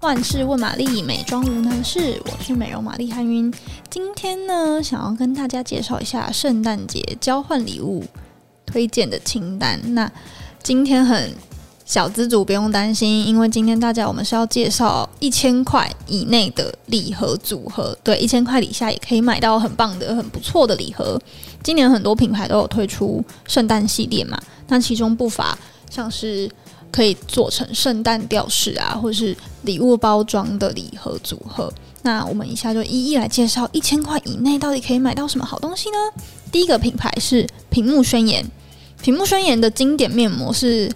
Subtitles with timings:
[0.00, 2.18] 万事问玛丽，美妆无难事。
[2.24, 3.52] 我是美容玛丽韩云。
[3.90, 8.02] 今天呢，想要跟大家介绍一下圣诞节交换礼物
[8.64, 9.78] 推荐的清单。
[9.94, 10.10] 那
[10.62, 11.34] 今天很
[11.84, 17.94] 小资族不用担心，因为今天大家我们是要介绍一千块以内的礼盒组合。
[18.02, 21.20] 对，一千块以下也可以买到很棒的、很不错的礼盒。
[21.62, 25.58] 今年很多品牌都有推出圣诞系列嘛，那其中不乏
[25.90, 26.50] 像是。
[26.92, 31.72] 可以做成圣诞吊饰啊，或者是礼物包装的礼盒组合。
[32.02, 35.96] 那我们以下就一一来介绍，一千块以内到底可以买到什么好东西呢？
[36.50, 38.44] 第一个品牌是屏幕宣言，
[39.02, 40.90] 屏幕宣言的经典面膜是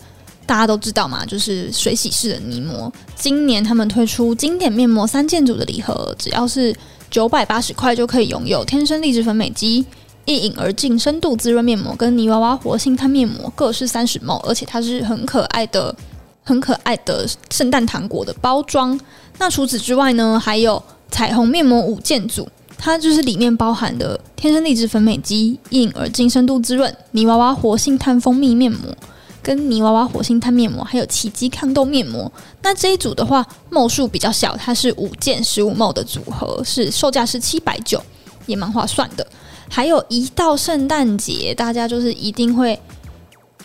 [0.46, 2.92] 大家都知道嘛，就是水洗式的泥膜。
[3.14, 6.74] 今年他们推出经典面膜三件组的礼盒，只要是
[7.10, 9.84] 九百八十块就可以拥有天生丽质粉美肌。
[10.26, 15.94] 一饮而尽深度滋润面膜跟泥娃娃活性炭面膜各是三十 ml，而且它是很可爱的、
[16.42, 18.98] 很可爱的圣诞糖果的包装。
[19.38, 28.96] 那除此之外呢，还有彩虹面膜五件组，它就是里面包含的天生丽质粉美肌、一饮而尽深度滋润、泥娃娃活性炭蜂蜜面膜
[29.42, 32.32] 跟泥娃娃活性炭面膜，还有奇迹抗痘面膜。
[32.62, 38.02] 那这一组的话，ml 数比较小，它是五件十五 ml 的组合，是售价是七百九，
[38.46, 39.26] 也蛮划算的。
[39.74, 42.78] 还有一到圣诞节，大家就是一定会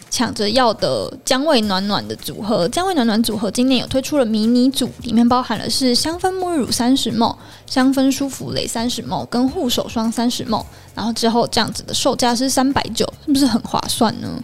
[0.09, 2.67] 抢着要的姜味暖暖的组合。
[2.69, 7.35] 姜味暖暖组合今年有推出了迷你组，里面包含了是香氛沐浴乳三十 ml、
[7.67, 10.65] 香氛舒芙蕾三十 ml 跟护手霜三十 ml。
[10.95, 14.43] 然后之后这样子的售价是三百九，是不是很划算呢？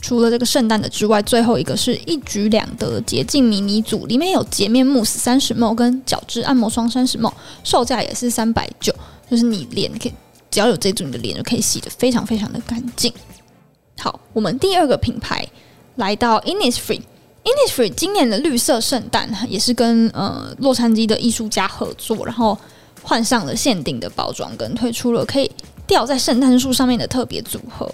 [0.00, 8.92] 除了这个圣诞的之外，最后一个是一举两得洁净迷你组，里面有洁面慕斯三十 ml 跟角质按摩霜三十 ml，售价也是三百九。
[9.30, 10.12] 就是你脸可以，
[10.50, 13.12] 只要有这组，你的脸就可以洗得非常非常的干净。
[13.98, 15.46] 好，我们第二个品牌
[15.96, 17.00] 来到 Innisfree。
[17.44, 22.58] Innisfree 今年的绿色圣诞也是跟呃洛杉矶的艺术家合作，然后
[23.02, 25.50] 换上了限定的包装，跟推出了可以
[25.86, 27.88] 吊在圣诞树上面的特别组合。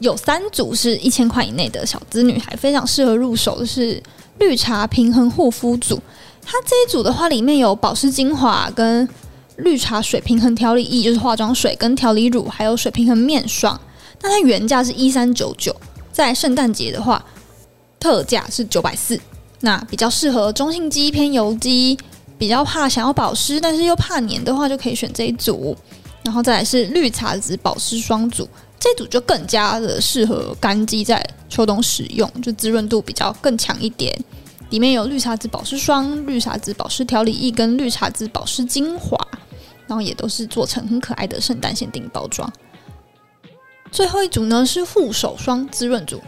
[0.00, 4.00] 有三组是一千块以内的小资女孩非常适合入手的是
[4.38, 6.00] 绿茶平衡护肤组。
[6.44, 9.08] 它这一组的话，里面有保湿精华跟
[9.58, 13.78] 绿茶水平衡调理液就是化妆水跟调理乳，还有水平衡面霜。
[14.20, 15.74] 那它原价是一三九九，
[16.12, 17.24] 在圣诞节的话，
[18.00, 19.18] 特价是九百四。
[19.60, 21.98] 那比较适合中性肌偏油肌，
[22.38, 25.76] 比较怕想要保湿但是又怕黏的话，就可以选这一组。
[26.22, 28.48] 然后再来是绿茶籽保湿霜组，
[28.78, 34.16] 这组就更加的适合干肌在秋冬使用，就滋润度比较更强一点。
[34.70, 39.18] 里面有绿茶籽保湿霜、绿茶籽保湿调理液跟绿茶籽保湿精华。
[39.88, 42.48] 然后也都是做成很可爱的圣诞限定包装。
[43.90, 46.22] 最后一组呢是护手霜滋润组。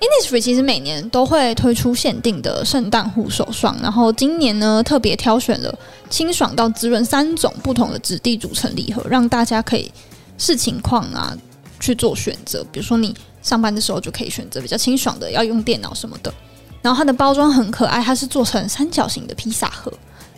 [0.00, 5.78] Innisfree 其实每年都会推出限定的圣诞护手霜，然后今年呢特别挑选了
[6.08, 9.92] 清爽到滋润三种不同的质地组成礼盒，让大家可以
[10.38, 11.36] 视情况啊
[11.78, 12.64] 去做选择。
[12.72, 16.32] 比如说你上班的时候就可以选择比较清爽的，要用电脑什么的。
[16.80, 19.92] 然后它的包装很可爱，它是做成三角形的披萨盒，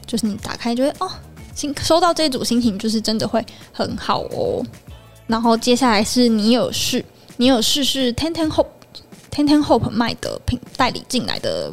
[0.05, 1.09] 就是你打开就会哦。
[1.55, 4.65] 心收到这组心情就是真的会很好哦。
[5.27, 7.05] 然后接下来是尼尔氏，
[7.37, 8.67] 尼尔氏是 Ten Ten Hope
[9.31, 11.73] Ten Ten Hope 卖的品代理进来的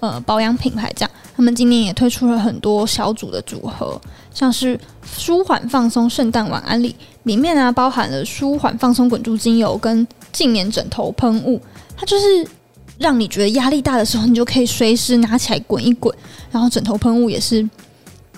[0.00, 4.00] 呃保养品牌，这样他们今年也推出了很多小组的组合，
[4.32, 6.94] 像是舒缓放松圣诞晚安礼，
[7.24, 11.60] 里面呢、啊、包含了舒缓放松滚珠精油跟静眠枕头喷雾，
[11.96, 12.48] 它就是
[12.98, 16.14] 让你觉得压力大的时候，你就可以随时拿起来滚一滚，
[16.50, 17.68] 然后枕头喷雾也是。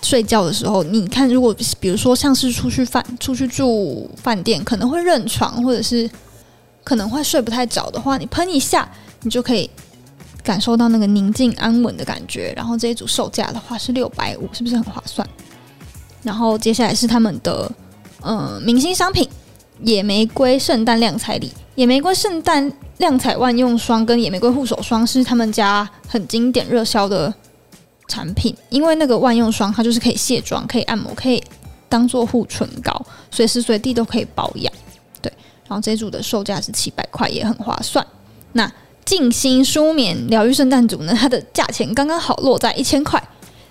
[0.02, 6.08] 睡觉的时候，你看，如果比如说像是出去饭、出去住饭店，可能会认床，或者是
[6.84, 8.88] 可能会睡不太着的话，你喷一下，
[9.22, 9.68] 你就可以
[10.42, 12.52] 感受到那个宁静安稳的感觉。
[12.56, 15.28] 然后这一组售价的话是六百五，是不是很划算？
[16.22, 17.70] 然后接下来是他们的
[18.22, 19.28] 嗯明星商品
[19.82, 27.32] 野玫瑰圣诞亮彩礼，野玫瑰圣诞亮彩万用霜跟野玫瑰护手霜是他们家很经典热销的。
[28.08, 31.40] 产品，因为那个万用霜，它就是可以卸妆、可以按摩、可以
[31.88, 33.00] 当做护唇膏，
[33.30, 34.72] 随时随地都可以保养。
[35.20, 35.30] 对，
[35.68, 38.04] 然后这组的售价是七百块，也很划算。
[38.52, 38.72] 那
[39.04, 43.22] 静心舒眠疗愈圣诞组呢，它的价钱刚刚好落在一千块，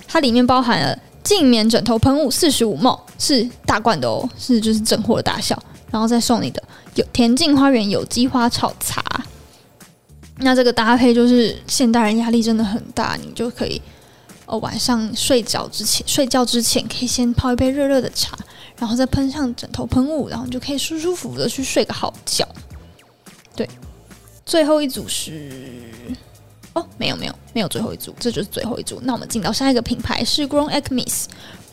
[0.07, 5.61] 它里面包含了静眠枕头喷雾四十五 ml，是大罐的哦，是就是正货的大小，
[5.91, 6.63] 然后再送你的
[6.95, 9.03] 有田径花园有机花草茶。
[10.39, 13.81] 那这个搭配就是现代人压力真的很大，你就可以。
[14.47, 18.35] 哦，晚上睡觉之前，睡觉之前可以先泡一杯热热的茶，
[18.79, 22.47] 然后再喷上枕头喷雾，然后你就可以舒舒服服的去睡个好觉。
[23.55, 23.69] 对，
[24.45, 25.51] 最后一组是
[26.73, 28.99] 哦，没有没有没有最后一组，这就是最后一组。
[29.03, 31.25] 那我们进到下一个品牌是 Grown Acmes。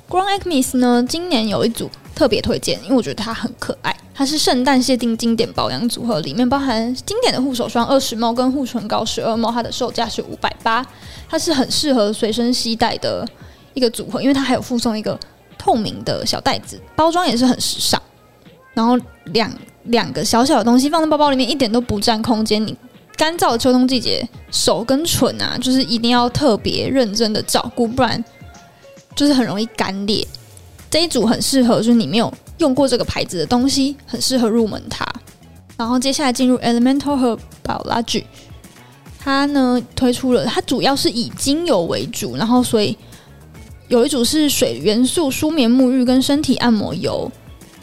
[0.08, 3.96] Grown Acmes 呢，今年有一组特别推荐，因为我觉得它很可爱。
[4.16, 10.86] 它是圣诞限定经典保养组合，里面包含经典的护手霜二十 ml 跟护唇膏十二 ml，它的售价是五百八。
[11.28, 13.26] 它是很适合随身携带的
[13.72, 15.18] 一个组合，因为它还有附送一个
[15.58, 18.00] 透明的小袋子，包装也是很时尚。
[18.72, 18.96] 然后
[19.32, 19.52] 两
[19.84, 22.64] 两个小小的东西放在包包里面，一点都不占空间。
[22.64, 22.76] 你
[23.16, 28.24] 干燥的秋冬季节，手跟唇啊，就是一定要特别认真的照顾，不然
[29.16, 30.24] 就是很容易干裂。
[30.88, 32.32] 这一组很适合，就是你没有。
[32.58, 35.06] 用过这个牌子的东西很适合入门它，
[35.76, 38.24] 然后接下来进入 Elemental Herb Biology，
[39.18, 42.96] 它呢推出了，它主要是以精油为主，然后所以
[43.88, 47.30] 有一组是水元素舒眠沐浴跟身体按摩油，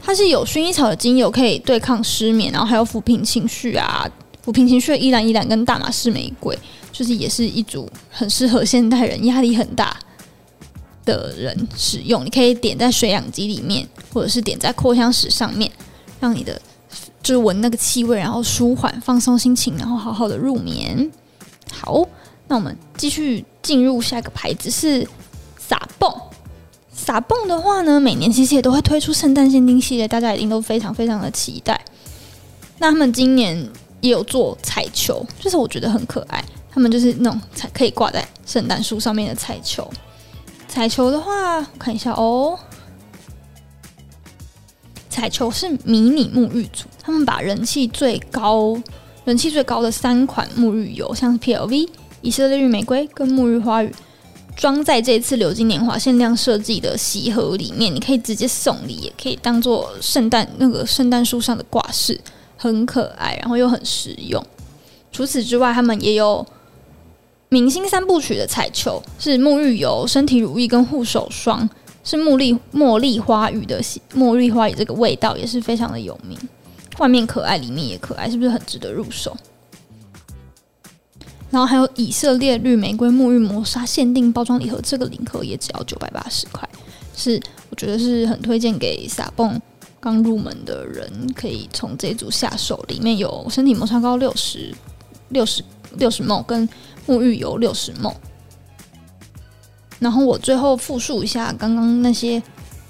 [0.01, 4.09] 它是有薰衣草的精油可以对抗失眠，然后还有抚平情绪啊，
[4.45, 6.57] 抚平情绪依兰依兰跟大马士玫瑰，
[6.91, 9.95] 就是也是一组很适合现代人压力很大
[11.05, 15.71] 的人使用，你可以点在水氧机里面，或者是点在扩香石上面，
[16.19, 16.61] 让你的
[17.23, 21.11] 就是闻那个气味，然后舒缓放松心情，然后好好的入眠。
[21.71, 22.05] 好，
[22.47, 25.07] 那我们继续进入下一个牌子是
[25.57, 26.13] 撒蹦。
[26.93, 31.79] 撒蹦的话呢，每年其实也都会推出圣诞限定系列，大家一定都非常非常的期待。
[32.77, 33.57] 那他们今年
[34.01, 39.89] 也有做彩球，就是我觉得很可爱，他们就是那种彩可以挂在圣诞树上面的彩球。
[40.71, 42.57] 彩球的话，我看一下哦。
[45.09, 48.81] 彩球是迷你沐浴组，他们把人气最高、
[49.25, 51.89] 人气最高的三款沐浴油，像是 PLV、
[52.21, 53.93] 以色列绿玫瑰跟沐浴花语，
[54.55, 62.17] 装在这次流金年华限量设计的锡盒里面，你可以直接送礼，也可以当做圣诞那个圣诞树上的挂饰，
[62.55, 64.41] 很可爱，然后又很实用。
[65.11, 66.47] 除此之外，他们也有。
[67.53, 71.69] 明星三部曲的彩球是沐浴油、身体乳液跟护手霜，
[72.01, 73.83] 是茉莉茉莉花语的
[74.15, 76.39] 茉莉花语，这个味道也是非常的有名。
[76.99, 79.35] 外面可爱，里面也可爱，是不是很值得入手？
[81.49, 86.69] 然后还有以色列绿玫瑰沐浴磨砂限定包装礼盒，这个礼盒也只要九百八十块，
[87.13, 87.37] 是
[87.69, 89.61] 我觉得是很推荐给撒蹦
[89.99, 92.81] 刚入门的人，可以从这组下手。
[92.87, 94.73] 里面有身体摩擦膏六十
[95.27, 95.61] 六十
[95.97, 96.69] 六十 ml 跟。
[97.07, 98.13] 沐浴油六十 ml，
[99.99, 102.41] 然后我最后复述一下刚刚那些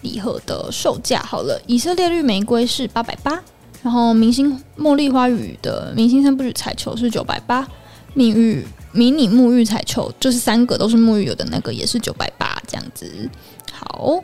[0.02, 1.62] 礼盒的售价好了。
[1.68, 3.42] 以色列绿玫瑰是八百八，
[3.82, 7.68] 然后明星茉莉花语的明星三部曲彩球是九百八，
[8.14, 13.30] 蜜浴迷你沐浴彩球就是三个都是沐浴油的那个也是九百八这样子。
[13.72, 14.22] 好，我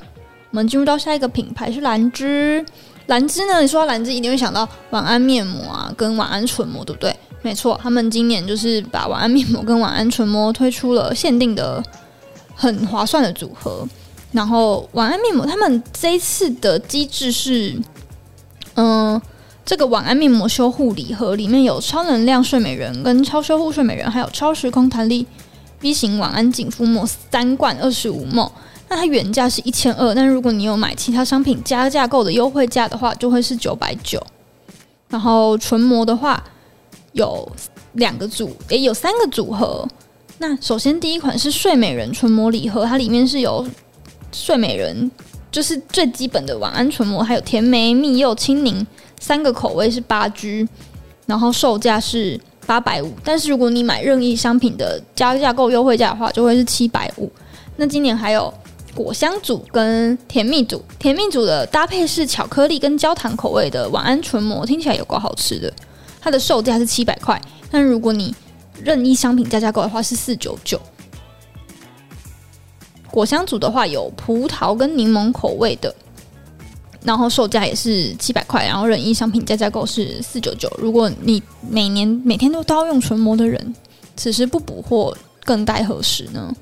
[0.51, 2.65] 们进入到下一个品牌是兰芝。
[3.07, 7.15] 兰芝呢，你说到兰芝一定会想到晚安面膜啊，跟晚安唇膜，对不对？
[7.43, 11.81] 没错，他们今年就是把晚安面膜跟晚安唇膜推出了限定的
[12.53, 13.87] 很划算的组合。
[14.33, 17.73] 然后晚安面膜，他们这一次的机制是，
[18.75, 19.21] 嗯、
[19.63, 25.25] 这个晚安面膜修护礼盒里面有超能量睡美人跟超修护睡美人，还有超时空弹力
[25.81, 28.51] V 型晚安紧肤膜三罐二十五 ml。
[28.89, 34.21] 那它原价是一千二，但如果你有买其他商品加价购的优惠价的话，就会是九百九。
[35.07, 36.43] 然后唇膜的话。
[37.17, 37.51] 有
[37.93, 39.85] 两个组，也有三个组合。
[40.37, 43.65] 那首先第一款是睡美人唇膜礼盒，它里面是有
[44.31, 45.09] 睡美人，
[45.51, 48.85] 就是最基本的晚安唇膜，还有甜梅、蜜柚、青柠
[49.19, 50.67] 三个口味是八 G，
[51.25, 53.11] 然后售价是八百五。
[53.23, 57.31] 但是如果你买任意商品的加价购优惠价的话，就会是七百五。
[57.75, 58.53] 那今年还有
[58.93, 65.73] 果香组跟甜蜜组，甜蜜组的搭配是巧克力跟焦糖口味的晚安唇膜，听起来有够好吃的。
[66.27, 67.41] 它的售价是七百块，
[67.71, 68.35] 但如果你
[68.83, 70.77] 任意商品加价购的话是四九九。
[73.09, 75.95] 果香组的话有葡萄跟柠檬口味的，
[77.01, 80.69] 然后售价也是七百块，然后任意商品加价购是四九九。
[80.77, 83.73] 如果你每年每天都都要用唇膜的人，
[84.17, 86.53] 此时不补货更待何时呢？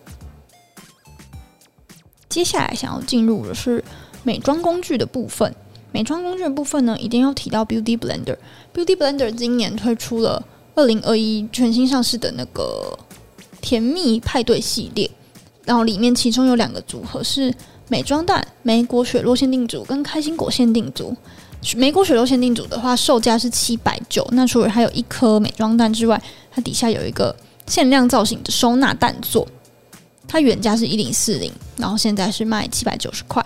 [2.29, 3.83] 接下来想要进入的是
[4.21, 5.51] 美妆工具的部分。
[5.95, 8.35] 美妆工具的部分呢，一定要提到 Beauty Blender。
[8.73, 12.99] Beauty Blender 今年推出了二零二一全新上市的那个
[13.61, 15.09] 甜蜜派对系列，
[15.63, 17.53] 然后里面其中有两个组合是
[17.87, 21.15] 美妆蛋莓果雪落限定组跟开心果限定组。
[21.77, 24.27] 莓果雪落限定组的话，售价是七百九。
[24.33, 26.21] 那除了还有一颗美妆蛋之外，
[26.51, 27.33] 它底下有一个
[27.67, 29.47] 限量造型的收纳蛋座，
[30.27, 33.44] 它原价是一零四零，然后现在是卖七百九十块。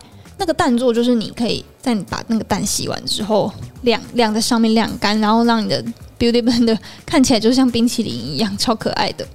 [0.49, 3.51] 个蛋座就是你可以在你把那个蛋洗完之后
[3.83, 5.83] 晾晾在上面晾干，然后让你的
[6.17, 9.25] Beauty Blender 看起来就像冰淇淋一样超可爱的。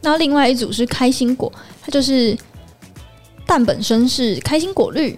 [0.00, 1.52] 那另外一组是开心果，
[1.82, 2.36] 它就是
[3.46, 5.16] 蛋本身是开心果绿，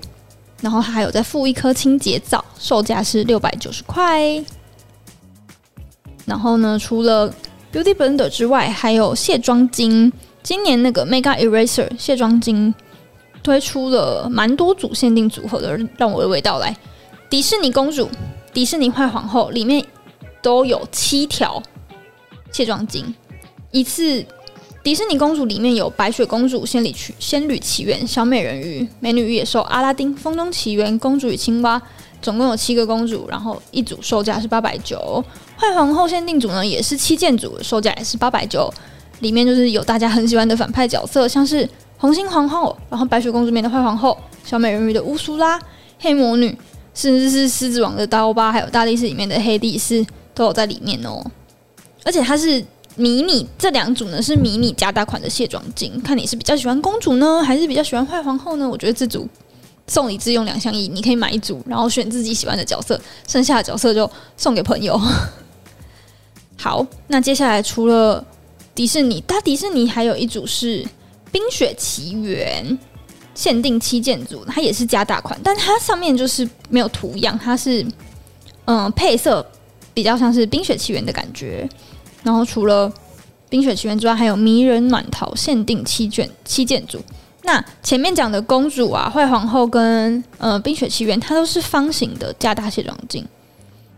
[0.60, 4.44] 然后它还有再附一颗清洁皂，售价是六百九十块。
[6.26, 7.32] 然后呢，除了
[7.72, 10.10] Beauty Blender 之外，还有卸妆巾。
[10.42, 12.74] 今年那个 Mega Eraser 卸妆巾
[13.44, 16.76] 推出了蛮多组限定组合的，让我娓娓道来。
[17.30, 18.08] 迪士尼公主、
[18.52, 19.84] 迪士尼坏皇后里面
[20.42, 21.62] 都有七条
[22.50, 23.04] 卸妆巾，
[23.70, 24.24] 一次。
[24.82, 31.80] 迪士尼公主里面有白雪公主、仙女奇仙女奇缘、小美人鱼、美女与野兽、阿拉丁、风中奇缘、公主与青蛙，
[32.20, 35.24] 总共有七个公主，然后一组售价是八百九。
[35.56, 38.70] 坏皇后限定组呢，也是七件组，售价也是八百九。
[39.20, 41.66] 里面就是有大家很喜欢的反派角色，像是
[41.98, 45.60] 红心皇后，然后白雪公主里面的坏皇后，小美人鱼的乌苏拉，
[45.98, 46.56] 黑魔女，
[46.94, 51.24] 甚至是狮子王的刀疤，还有大力士里面的黑帝斯都有在里面哦。
[52.04, 52.64] 而且它是。
[52.96, 58.68] 迷你这两组呢是迷你加大款的卸妆巾，看你是比较喜欢公主呢，还是比较喜欢坏皇后呢？
[58.68, 59.28] 我觉得这组
[59.88, 64.96] 送礼自用两相宜，你可以买一组，然后选自己喜欢的角色，剩下的角色就送给朋友。
[66.56, 68.24] 好，那接下来除了
[68.76, 70.84] 迪士尼，大迪士尼还有一组是
[71.34, 72.64] 《冰雪奇缘》
[73.34, 77.84] 限定七件组，它也是加大款，但它上面就是没有图样，它是
[78.66, 79.44] 嗯配色
[79.92, 81.68] 比较像是《冰雪奇缘》的感觉。
[82.22, 82.88] 然后除了
[83.48, 87.00] 《冰雪奇缘》之外，还有迷人暖桃限定七卷七件组。
[87.42, 93.24] 那前面讲的公主啊、坏皇后跟呃《冰雪奇缘》，它都是方形的加大卸妆巾。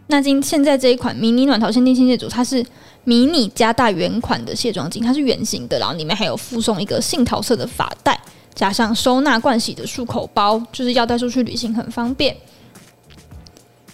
[0.07, 2.65] 那今现在这一款迷你暖桃限定七件组，它是
[3.07, 8.21] 迷你加大圆款的卸妆巾，它是圆形的，然后里面还有附送一个杏桃色的发带，
[8.53, 12.37] 加上收纳盥洗的漱口包，就是要带出去旅行很方便。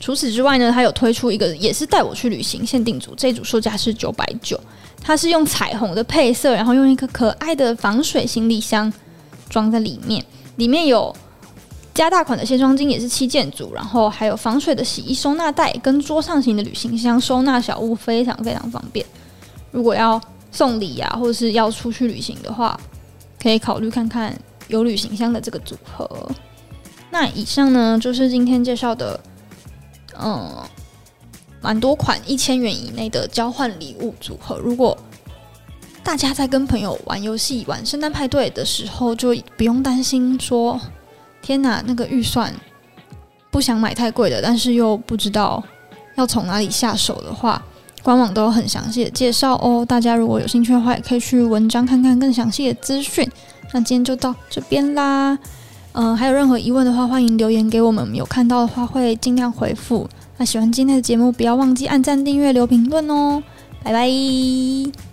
[0.01, 4.59] 除此之外呢，它有推出一个也是带我去旅行限定组，这组售价是九百九，
[5.01, 8.91] 它是用彩虹的配色，然后用一个可爱的防水行李箱
[9.51, 10.25] 装在里面，
[10.57, 11.15] 里面有
[11.95, 19.05] 加大款的卸妆巾，也是七件组，然后还有防水的洗衣收纳袋跟桌上型的旅行箱，收纳小物非常非常方便。
[19.71, 20.21] 如果要
[20.51, 22.79] 送礼呀、或者是要出去旅行的话，
[23.41, 26.31] 可以考虑看看有旅行箱的这个组合。
[27.11, 29.19] 那以上呢，就是今天介绍的。
[30.23, 30.63] 嗯，
[31.63, 34.59] 蛮多款一千元以内的交换礼物组合。
[34.59, 34.97] 如果
[36.05, 40.79] 大家在跟朋友玩游戏、玩圣诞派对的时候，就不用担心说
[41.43, 42.55] “天哪，那个预算
[43.51, 45.63] 不想买太贵的”，但是又不知道
[46.15, 47.61] 要从哪里下手的话，
[48.03, 49.85] 官网都有很详细的介绍哦。
[49.87, 53.29] 大家如果有兴趣的话，也可以去文章看看更详细的资讯。
[53.73, 55.39] 那今天就到这边啦。
[55.93, 60.09] 嗯，还有任何疑问的话，欢迎留言给我们，有看到的话会尽量回复。
[60.39, 63.43] 那喜欢今天的节目，不要忘记按赞、订阅、留评论哦。
[63.83, 65.12] 拜拜。